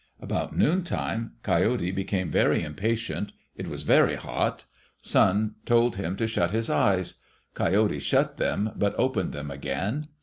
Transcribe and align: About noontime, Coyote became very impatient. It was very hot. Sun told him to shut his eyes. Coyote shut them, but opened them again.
About 0.19 0.57
noontime, 0.57 1.33
Coyote 1.43 1.91
became 1.91 2.31
very 2.31 2.63
impatient. 2.63 3.33
It 3.55 3.67
was 3.67 3.83
very 3.83 4.15
hot. 4.15 4.65
Sun 4.99 5.53
told 5.63 5.97
him 5.97 6.15
to 6.15 6.25
shut 6.25 6.49
his 6.49 6.71
eyes. 6.71 7.19
Coyote 7.53 7.99
shut 7.99 8.37
them, 8.37 8.71
but 8.75 8.95
opened 8.97 9.31
them 9.31 9.51
again. 9.51 10.07